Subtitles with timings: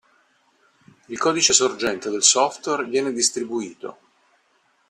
[1.09, 3.99] Il codice sorgente del software viene distribuito.